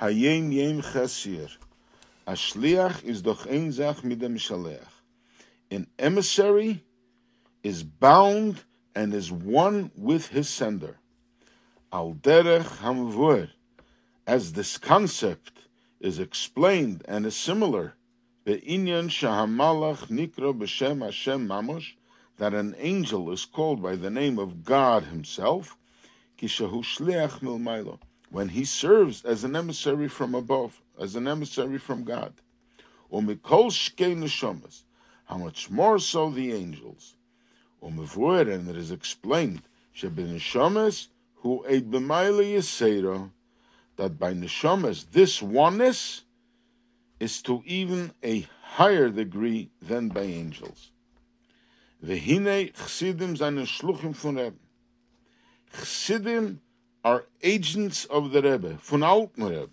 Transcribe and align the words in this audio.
Hayom 0.00 0.52
Yom 0.52 0.82
chasir. 0.82 1.56
A 2.26 2.32
shliach 2.32 3.04
is 3.04 3.22
doch 3.22 3.46
ein 3.46 3.70
zach 3.70 4.02
mit 4.02 4.18
dem 4.18 4.36
shaleach. 4.36 4.88
An 5.70 5.86
emissary 6.00 6.82
is 7.62 7.84
bound 7.84 8.64
and 8.94 9.14
is 9.14 9.30
one 9.30 9.92
with 9.96 10.28
his 10.28 10.48
sender. 10.48 10.96
Al 11.92 12.14
derech 12.14 12.78
hamvur, 12.78 13.50
as 14.26 14.54
this 14.54 14.78
concept 14.78 15.52
is 16.00 16.18
explained 16.18 17.04
and 17.06 17.24
is 17.24 17.36
similar, 17.36 17.94
be'inyan 18.44 19.08
shahamalach 19.08 20.08
nikro 20.08 20.52
b'shem 20.52 21.04
Hashem 21.04 21.46
mamosh, 21.46 21.92
that 22.38 22.52
an 22.52 22.74
angel 22.78 23.30
is 23.30 23.44
called 23.44 23.80
by 23.80 23.94
the 23.94 24.10
name 24.10 24.40
of 24.40 24.64
God 24.64 25.04
Himself, 25.04 25.76
kishahu 26.36 26.82
shliach 26.82 27.38
milmailo, 27.40 28.00
when 28.34 28.48
he 28.48 28.64
serves 28.64 29.24
as 29.24 29.44
an 29.44 29.54
emissary 29.54 30.08
from 30.08 30.34
above, 30.34 30.82
as 31.00 31.14
an 31.14 31.28
emissary 31.28 31.78
from 31.78 32.02
God. 32.02 32.32
Umikol 33.12 33.70
shkei 33.70 34.16
neshomas, 34.16 34.82
how 35.26 35.38
much 35.38 35.70
more 35.70 36.00
so 36.00 36.30
the 36.30 36.52
angels. 36.52 37.14
Umivur, 37.80 38.52
and 38.52 38.68
it 38.68 38.76
is 38.76 38.90
explained, 38.90 39.62
shebin 39.96 40.34
neshomas 40.34 41.06
hu 41.36 41.64
eid 41.70 41.88
b'maila 41.92 42.42
yisera, 42.42 43.30
that 43.94 44.18
by 44.18 44.34
neshomas, 44.34 45.04
this 45.12 45.40
oneness 45.40 46.22
is 47.20 47.40
to 47.40 47.62
even 47.64 48.10
a 48.24 48.48
higher 48.62 49.10
degree 49.10 49.70
than 49.80 50.08
by 50.08 50.22
angels. 50.22 50.90
Vehine 52.04 52.72
chsidim 52.72 53.38
seine 53.38 53.62
shluchim 53.62 54.12
von 54.12 54.34
Rebbe. 54.34 54.56
Chsidim 55.72 56.58
are 57.04 57.26
agents 57.42 58.06
of 58.06 58.32
the 58.32 58.40
Rebbe, 58.40 58.78
von 58.80 59.02
alten 59.02 59.44
Rebbe. 59.44 59.70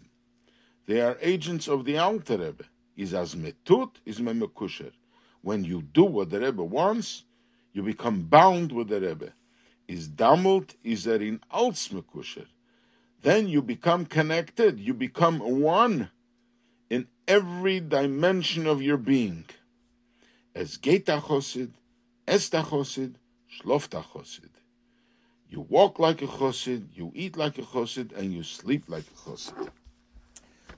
They 0.86 1.00
are 1.00 1.18
agents 1.22 1.70
of 1.70 1.86
the 1.86 1.98
Alter 1.98 2.38
Rebbe. 2.38 2.66
Is 2.98 3.14
as 3.14 3.34
metut, 3.36 3.92
is 4.06 4.20
me 4.20 4.34
mekusher. 4.34 4.92
When 5.42 5.64
you 5.64 5.82
do 5.82 6.04
what 6.04 6.30
the 6.30 6.42
Rebbe 6.42 6.64
wants, 6.64 7.24
you 7.72 7.82
become 7.82 8.24
bound 8.24 8.74
with 8.74 8.90
the 8.90 9.00
Rebbe. 9.00 9.32
Is 9.88 10.10
damult, 10.10 10.76
is 10.84 11.08
er 11.08 11.22
in 11.22 11.40
als 11.50 11.88
mekusher. 11.88 12.48
Then 13.22 13.48
you 13.48 13.62
become 13.62 14.06
connected, 14.06 14.80
you 14.80 14.94
become 14.94 15.40
one 15.62 16.10
in 16.90 17.08
every 17.28 17.80
dimension 17.80 18.68
of 18.68 18.82
your 18.82 18.98
being. 18.98 19.46
As 20.54 20.76
Geta 20.78 21.22
Chosid, 21.24 21.72
Esta 22.28 22.64
Chosid, 22.64 23.14
Shlofta 23.50 24.04
Chosid. 24.04 24.50
You 25.52 25.68
walk 25.68 26.00
like 26.00 26.22
a 26.22 26.28
chosid, 26.28 26.88
you 26.94 27.12
eat 27.14 27.36
like 27.36 27.58
a 27.58 27.64
chosid, 27.64 28.18
and 28.18 28.34
you 28.34 28.42
sleep 28.42 28.86
like 28.88 29.04
a 29.04 29.30
chosid. 29.30 29.70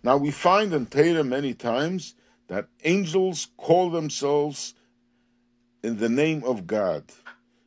Now 0.01 0.17
we 0.17 0.31
find 0.31 0.73
in 0.73 0.87
Torah 0.87 1.23
many 1.23 1.53
times 1.53 2.15
that 2.47 2.67
angels 2.83 3.49
call 3.55 3.91
themselves 3.91 4.73
in 5.83 5.97
the 5.97 6.09
name 6.09 6.43
of 6.43 6.65
God, 6.65 7.03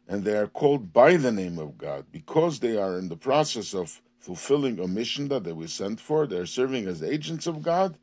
and 0.09 0.25
they 0.25 0.37
are 0.37 0.49
called 0.49 0.93
by 0.93 1.17
the 1.17 1.31
name 1.31 1.61
of 1.61 1.79
God 1.79 2.07
because 2.11 2.59
they 2.59 2.77
are 2.77 2.99
in 2.99 3.09
the 3.09 3.17
process 3.17 3.73
of 3.73 4.03
fulfilling 4.19 4.81
a 4.81 4.89
mission 4.89 5.29
that 5.29 5.45
they 5.45 5.53
were 5.53 5.69
sent 5.69 6.01
for. 6.01 6.27
They 6.27 6.39
are 6.39 6.47
serving 6.47 6.89
as 6.89 7.05
agents 7.05 7.47
of 7.47 7.63
God, 7.63 7.97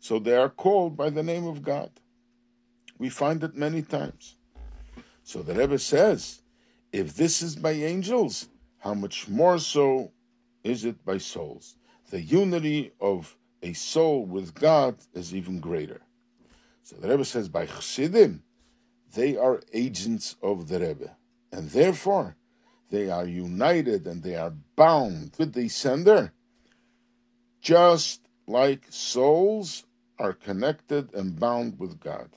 so 0.00 0.18
they 0.18 0.36
are 0.36 0.50
called 0.50 0.98
by 0.98 1.08
the 1.08 1.22
name 1.22 1.46
of 1.46 1.62
God. 1.62 1.90
We 2.98 3.08
find 3.08 3.42
it 3.42 3.56
many 3.56 3.80
times. 3.80 4.36
So 5.22 5.40
the 5.40 5.54
Rebbe 5.54 5.78
says, 5.78 6.42
if 6.94 7.16
this 7.16 7.42
is 7.42 7.56
by 7.56 7.72
angels, 7.72 8.48
how 8.78 8.94
much 8.94 9.28
more 9.28 9.58
so 9.58 10.12
is 10.62 10.84
it 10.84 11.04
by 11.04 11.18
souls? 11.18 11.74
The 12.10 12.20
unity 12.20 12.92
of 13.00 13.36
a 13.64 13.72
soul 13.72 14.24
with 14.24 14.54
God 14.54 14.94
is 15.12 15.34
even 15.34 15.58
greater. 15.58 16.02
So 16.84 16.94
the 16.94 17.08
Rebbe 17.08 17.24
says, 17.24 17.48
by 17.48 17.66
Chassidim, 17.66 18.44
they 19.12 19.36
are 19.36 19.60
agents 19.72 20.36
of 20.40 20.68
the 20.68 20.78
Rebbe, 20.78 21.16
and 21.50 21.68
therefore 21.68 22.36
they 22.90 23.10
are 23.10 23.26
united 23.26 24.06
and 24.06 24.22
they 24.22 24.36
are 24.36 24.54
bound 24.76 25.32
with 25.36 25.52
the 25.52 25.66
sender, 25.66 26.32
just 27.60 28.20
like 28.46 28.86
souls 28.90 29.84
are 30.20 30.32
connected 30.32 31.12
and 31.12 31.40
bound 31.40 31.80
with 31.80 31.98
God. 31.98 32.28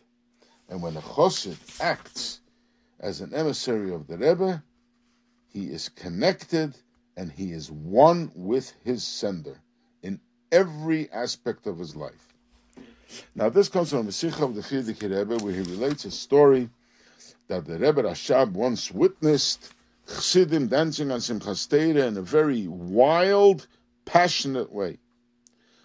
And 0.67 0.81
when 0.81 0.97
a 0.97 1.01
Chassid 1.01 1.57
acts 1.79 2.41
as 2.99 3.21
an 3.21 3.33
emissary 3.33 3.93
of 3.93 4.07
the 4.07 4.17
Rebbe, 4.17 4.63
he 5.47 5.65
is 5.65 5.89
connected 5.89 6.75
and 7.15 7.31
he 7.31 7.51
is 7.51 7.71
one 7.71 8.31
with 8.35 8.73
his 8.83 9.03
sender 9.03 9.59
in 10.03 10.19
every 10.51 11.11
aspect 11.11 11.67
of 11.67 11.79
his 11.79 11.95
life. 11.95 12.33
Now, 13.35 13.49
this 13.49 13.69
comes 13.69 13.89
from 13.89 14.05
the 14.05 14.11
Sikha 14.11 14.43
of 14.43 14.55
the 14.55 14.61
Frierdiker 14.61 15.09
Rebbe, 15.09 15.43
where 15.43 15.53
he 15.53 15.61
relates 15.61 16.05
a 16.05 16.11
story 16.11 16.69
that 17.47 17.65
the 17.65 17.79
Rebbe 17.79 18.03
Rashab 18.03 18.51
once 18.51 18.91
witnessed 18.91 19.73
Chassidim 20.07 20.67
dancing 20.67 21.11
on 21.11 21.19
Simchas 21.19 21.69
Torah 21.69 22.07
in 22.07 22.17
a 22.17 22.21
very 22.21 22.67
wild, 22.67 23.67
passionate 24.05 24.71
way. 24.71 24.99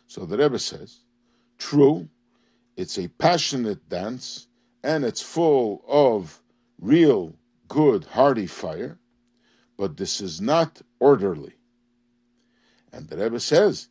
So 0.07 0.27
the 0.27 0.37
Rebbe 0.37 0.59
says, 0.59 0.99
true, 1.59 2.09
it's 2.77 2.99
a 2.99 3.09
passionate 3.09 3.89
dance, 3.89 4.49
and 4.83 5.05
it's 5.05 5.23
full 5.23 5.85
of 5.87 6.42
real, 6.83 7.35
good, 7.69 8.05
hearty 8.05 8.47
fire, 8.47 8.99
but 9.79 9.97
this 9.97 10.21
is 10.21 10.41
not 10.41 10.83
orderly. 10.99 11.55
And 12.93 13.09
the 13.09 13.17
Rebbe 13.17 13.41
says, 13.41 13.89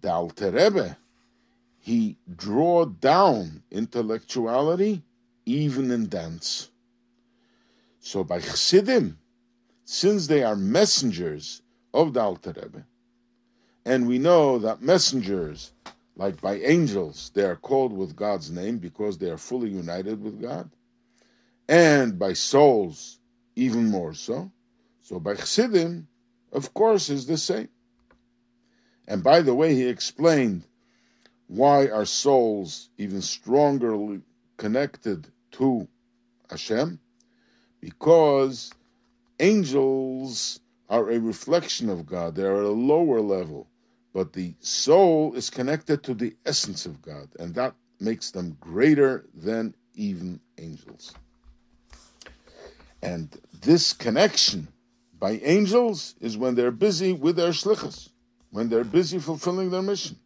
the 0.00 0.10
Alter 0.10 0.50
Rebbe, 0.50 0.96
he 1.78 2.16
draw 2.34 2.86
down 2.86 3.62
intellectuality 3.70 5.02
even 5.44 5.90
in 5.90 6.08
dance. 6.08 6.70
So 7.98 8.24
by 8.24 8.40
Chassidim, 8.40 9.18
since 9.84 10.26
they 10.26 10.42
are 10.42 10.56
messengers 10.56 11.60
of 11.92 12.14
the 12.14 12.20
Alter 12.20 12.54
Rebbe, 12.56 12.86
and 13.84 14.06
we 14.06 14.18
know 14.18 14.58
that 14.58 14.82
messengers, 14.82 15.72
like 16.16 16.40
by 16.40 16.60
angels, 16.60 17.30
they 17.34 17.42
are 17.42 17.56
called 17.56 17.92
with 17.92 18.14
God's 18.14 18.50
name 18.50 18.78
because 18.78 19.18
they 19.18 19.30
are 19.30 19.38
fully 19.38 19.70
united 19.70 20.22
with 20.22 20.40
God, 20.40 20.70
and 21.70 22.18
by 22.18 22.32
souls, 22.32 23.20
even 23.54 23.88
more 23.88 24.12
so. 24.12 24.50
So 25.02 25.20
by 25.20 25.36
Chassidim, 25.36 26.08
of 26.52 26.74
course, 26.74 27.08
is 27.08 27.26
the 27.26 27.38
same. 27.38 27.68
And 29.06 29.22
by 29.22 29.40
the 29.40 29.54
way, 29.54 29.76
he 29.76 29.86
explained 29.86 30.64
why 31.46 31.88
our 31.88 32.04
souls 32.04 32.90
even 32.98 33.22
stronger 33.22 34.20
connected 34.56 35.28
to 35.52 35.86
Hashem? 36.50 36.98
Because 37.80 38.72
angels 39.38 40.58
are 40.88 41.08
a 41.08 41.20
reflection 41.20 41.88
of 41.88 42.04
God. 42.04 42.34
They 42.34 42.42
are 42.42 42.58
at 42.58 42.64
a 42.64 42.68
lower 42.68 43.20
level. 43.20 43.68
But 44.12 44.32
the 44.32 44.54
soul 44.58 45.34
is 45.34 45.50
connected 45.50 46.02
to 46.02 46.14
the 46.14 46.34
essence 46.44 46.84
of 46.84 47.00
God, 47.00 47.28
and 47.38 47.54
that 47.54 47.74
makes 48.00 48.32
them 48.32 48.56
greater 48.60 49.24
than 49.34 49.72
even 49.94 50.40
angels. 50.58 51.14
And 53.02 53.28
this 53.62 53.92
connection 53.92 54.68
by 55.18 55.32
angels 55.42 56.14
is 56.20 56.36
when 56.36 56.54
they're 56.54 56.70
busy 56.70 57.12
with 57.12 57.36
their 57.36 57.50
shlichus, 57.50 58.10
when 58.50 58.68
they're 58.68 58.84
busy 58.84 59.18
fulfilling 59.18 59.70
their 59.70 59.82
mission. 59.82 60.16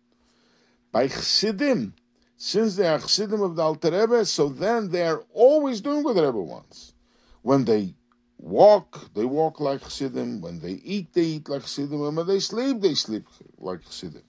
By 0.92 1.08
chassidim, 1.08 1.94
since 2.36 2.76
they 2.76 2.86
are 2.86 2.98
chassidim 2.98 3.42
of 3.42 3.56
the 3.56 3.62
Alter 3.62 3.90
Rebbe, 3.90 4.24
so 4.24 4.48
then 4.48 4.90
they 4.90 5.06
are 5.06 5.24
always 5.32 5.80
doing 5.80 6.02
what 6.02 6.14
the 6.14 6.26
Rebbe 6.26 6.40
wants. 6.40 6.94
When 7.42 7.64
they 7.64 7.94
walk, 8.38 9.12
they 9.14 9.24
walk 9.24 9.60
like 9.60 9.82
chassidim. 9.82 10.40
When 10.40 10.60
they 10.60 10.72
eat, 10.72 11.12
they 11.12 11.22
eat 11.22 11.48
like 11.48 11.62
chassidim. 11.62 12.02
And 12.02 12.16
when 12.16 12.26
they 12.26 12.40
sleep, 12.40 12.80
they 12.80 12.94
sleep 12.94 13.26
like 13.58 13.82
chassidim. 13.84 14.22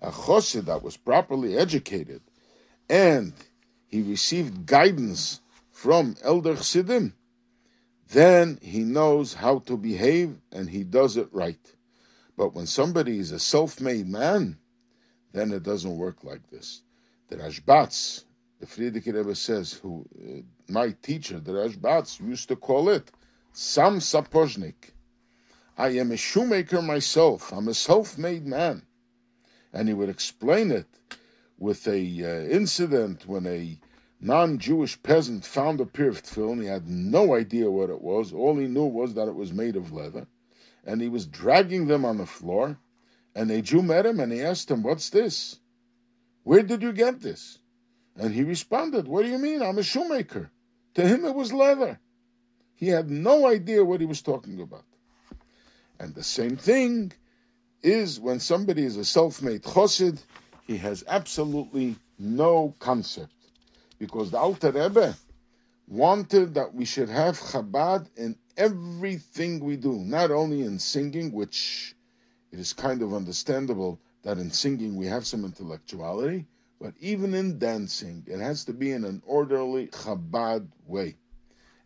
A 0.00 0.10
chassid 0.10 0.66
that 0.66 0.82
was 0.82 0.96
properly 0.96 1.56
educated 1.58 2.22
and 2.88 3.32
he 3.86 4.02
received 4.02 4.66
guidance 4.66 5.40
from 5.72 6.16
elder 6.22 6.56
chassidim, 6.56 7.12
then 8.10 8.58
he 8.62 8.80
knows 8.84 9.34
how 9.34 9.58
to 9.60 9.76
behave 9.76 10.40
and 10.52 10.68
he 10.68 10.84
does 10.84 11.16
it 11.16 11.28
right. 11.32 11.74
But 12.36 12.54
when 12.54 12.66
somebody 12.66 13.18
is 13.18 13.32
a 13.32 13.38
self-made 13.38 14.08
man, 14.08 14.58
then 15.32 15.52
it 15.52 15.62
doesn't 15.62 15.96
work 15.96 16.24
like 16.24 16.48
this. 16.50 16.82
The 17.28 17.36
Rashbatz, 17.36 18.24
the 18.60 18.66
Frierdiker 18.66 19.14
Rebbe 19.14 19.34
says, 19.34 19.72
who 19.74 20.06
uh, 20.18 20.72
my 20.72 20.92
teacher, 21.02 21.38
the 21.38 21.52
Rashbatz, 21.52 22.20
used 22.20 22.48
to 22.48 22.56
call 22.56 22.88
it 22.88 23.10
Sam 23.52 23.98
Sapozhnik. 23.98 24.92
I 25.76 25.88
am 25.98 26.10
a 26.10 26.16
shoemaker 26.16 26.80
myself. 26.80 27.52
I'm 27.52 27.68
a 27.68 27.74
self-made 27.74 28.46
man. 28.46 28.82
And 29.72 29.86
he 29.86 29.94
would 29.94 30.08
explain 30.08 30.70
it 30.70 30.88
with 31.58 31.86
a 31.86 32.00
uh, 32.00 32.48
incident 32.48 33.26
when 33.26 33.46
a 33.46 33.78
non-Jewish 34.20 35.02
peasant 35.02 35.44
found 35.44 35.80
a 35.80 35.86
pair 35.86 36.08
of 36.08 36.22
tefillin. 36.22 36.60
He 36.60 36.66
had 36.66 36.88
no 36.88 37.34
idea 37.34 37.70
what 37.70 37.90
it 37.90 38.00
was. 38.00 38.32
All 38.32 38.56
he 38.56 38.66
knew 38.66 38.86
was 38.86 39.14
that 39.14 39.28
it 39.28 39.34
was 39.34 39.52
made 39.52 39.76
of 39.76 39.92
leather, 39.92 40.26
and 40.84 41.00
he 41.00 41.08
was 41.08 41.26
dragging 41.26 41.86
them 41.86 42.04
on 42.04 42.18
the 42.18 42.26
floor. 42.26 42.78
And 43.34 43.50
a 43.50 43.62
Jew 43.62 43.82
met 43.82 44.06
him 44.06 44.18
and 44.18 44.32
he 44.32 44.42
asked 44.42 44.70
him, 44.70 44.82
What's 44.82 45.10
this? 45.10 45.60
Where 46.42 46.62
did 46.62 46.82
you 46.82 46.92
get 46.92 47.20
this? 47.20 47.58
And 48.16 48.34
he 48.34 48.42
responded, 48.42 49.06
What 49.06 49.24
do 49.24 49.30
you 49.30 49.38
mean? 49.38 49.62
I'm 49.62 49.78
a 49.78 49.82
shoemaker. 49.82 50.50
To 50.94 51.06
him, 51.06 51.24
it 51.24 51.34
was 51.34 51.52
leather. 51.52 52.00
He 52.74 52.88
had 52.88 53.10
no 53.10 53.46
idea 53.46 53.84
what 53.84 54.00
he 54.00 54.06
was 54.06 54.22
talking 54.22 54.60
about. 54.60 54.84
And 56.00 56.14
the 56.14 56.24
same 56.24 56.56
thing 56.56 57.12
is 57.82 58.18
when 58.18 58.40
somebody 58.40 58.84
is 58.84 58.96
a 58.96 59.04
self 59.04 59.42
made 59.42 59.62
chosid, 59.62 60.18
he 60.66 60.76
has 60.78 61.04
absolutely 61.06 61.96
no 62.18 62.74
concept. 62.78 63.32
Because 63.98 64.30
the 64.30 64.38
Alter 64.38 64.70
Rebbe 64.70 65.16
wanted 65.86 66.54
that 66.54 66.74
we 66.74 66.84
should 66.84 67.08
have 67.08 67.38
Chabad 67.38 68.08
in 68.16 68.36
everything 68.56 69.60
we 69.60 69.76
do, 69.76 69.94
not 69.94 70.30
only 70.30 70.62
in 70.62 70.78
singing, 70.78 71.32
which 71.32 71.96
it 72.52 72.58
is 72.58 72.72
kind 72.72 73.02
of 73.02 73.14
understandable 73.14 73.98
that 74.22 74.38
in 74.38 74.50
singing 74.50 74.96
we 74.96 75.06
have 75.06 75.26
some 75.26 75.44
intellectuality, 75.44 76.46
but 76.80 76.94
even 77.00 77.34
in 77.34 77.58
dancing, 77.58 78.24
it 78.26 78.38
has 78.38 78.64
to 78.66 78.72
be 78.72 78.92
in 78.92 79.04
an 79.04 79.22
orderly 79.26 79.88
Chabad 79.88 80.68
way. 80.86 81.16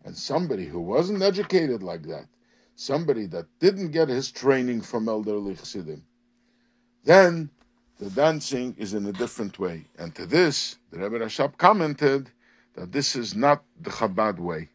And 0.05 0.17
somebody 0.17 0.67
who 0.67 0.81
wasn't 0.81 1.23
educated 1.23 1.83
like 1.83 2.03
that, 2.09 2.27
somebody 2.75 3.27
that 3.27 3.47
didn't 3.61 3.93
get 3.93 4.09
his 4.09 4.31
training 4.31 4.81
from 4.81 5.09
elderly 5.09 5.55
Chassidim, 5.55 6.05
then 7.05 7.51
the 8.03 8.11
dancing 8.11 8.75
is 8.79 8.95
in 8.95 9.07
a 9.07 9.13
different 9.13 9.61
way. 9.61 9.85
And 9.97 10.13
to 10.17 10.27
this, 10.27 10.77
the 10.91 10.99
Rebbe 10.99 11.21
Rashab 11.21 11.57
commented 11.57 12.31
that 12.75 12.91
this 12.91 13.15
is 13.15 13.37
not 13.37 13.63
the 13.81 13.91
Chabad 13.91 14.41
way. 14.41 14.71